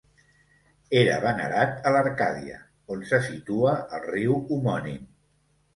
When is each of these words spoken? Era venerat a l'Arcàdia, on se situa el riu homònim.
Era 1.01 1.17
venerat 1.25 1.87
a 1.89 1.93
l'Arcàdia, 1.97 2.59
on 2.97 3.07
se 3.13 3.23
situa 3.29 3.79
el 3.99 4.05
riu 4.11 4.41
homònim. 4.51 5.11